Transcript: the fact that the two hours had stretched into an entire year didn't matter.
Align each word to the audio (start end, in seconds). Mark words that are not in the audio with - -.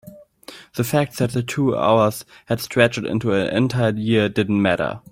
the 0.77 0.83
fact 0.83 1.17
that 1.19 1.29
the 1.31 1.43
two 1.43 1.77
hours 1.77 2.25
had 2.47 2.59
stretched 2.59 2.97
into 2.97 3.33
an 3.33 3.55
entire 3.55 3.91
year 3.93 4.27
didn't 4.27 4.59
matter. 4.59 4.99